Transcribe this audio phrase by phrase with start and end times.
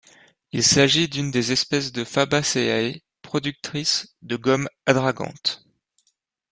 [0.51, 5.63] Il s'agit d'une des espèces de Fabaceae productrices de gomme adragante.